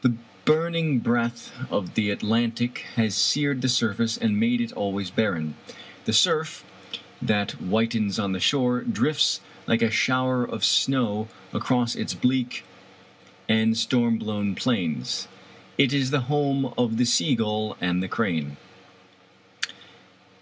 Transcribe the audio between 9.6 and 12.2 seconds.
like a shower of snow across its